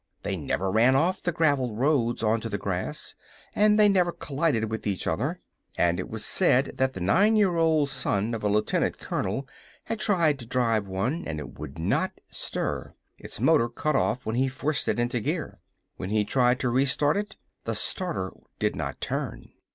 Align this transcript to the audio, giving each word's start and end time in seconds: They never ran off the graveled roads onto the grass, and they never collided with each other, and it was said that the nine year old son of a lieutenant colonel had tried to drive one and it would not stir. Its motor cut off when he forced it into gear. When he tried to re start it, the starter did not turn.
They 0.23 0.35
never 0.35 0.71
ran 0.71 0.95
off 0.95 1.21
the 1.21 1.31
graveled 1.31 1.77
roads 1.77 2.23
onto 2.23 2.49
the 2.49 2.57
grass, 2.57 3.13
and 3.53 3.79
they 3.79 3.87
never 3.87 4.11
collided 4.11 4.67
with 4.67 4.87
each 4.87 5.05
other, 5.05 5.41
and 5.77 5.99
it 5.99 6.09
was 6.09 6.25
said 6.25 6.71
that 6.77 6.93
the 6.93 6.99
nine 6.99 7.35
year 7.35 7.55
old 7.57 7.87
son 7.89 8.33
of 8.33 8.41
a 8.43 8.49
lieutenant 8.49 8.97
colonel 8.97 9.47
had 9.83 9.99
tried 9.99 10.39
to 10.39 10.47
drive 10.47 10.87
one 10.87 11.23
and 11.27 11.39
it 11.39 11.59
would 11.59 11.77
not 11.77 12.13
stir. 12.31 12.95
Its 13.19 13.39
motor 13.39 13.69
cut 13.69 13.95
off 13.95 14.25
when 14.25 14.37
he 14.37 14.47
forced 14.47 14.87
it 14.87 14.99
into 14.99 15.19
gear. 15.19 15.59
When 15.97 16.09
he 16.09 16.25
tried 16.25 16.59
to 16.61 16.69
re 16.69 16.85
start 16.87 17.15
it, 17.15 17.37
the 17.65 17.75
starter 17.75 18.31
did 18.57 18.75
not 18.75 18.99
turn. 19.01 19.49